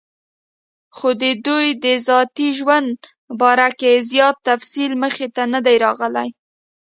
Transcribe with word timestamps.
خو 0.95 1.09
دَدوي 1.21 1.69
دَذاتي 1.85 2.47
ژوند 2.59 2.95
باره 3.39 3.69
کې 3.79 3.93
زيات 4.11 4.37
تفصيل 4.49 4.91
مخې 5.03 5.27
ته 5.35 5.43
نۀ 5.51 5.59
دی 5.65 5.75
راغلی 5.85 6.29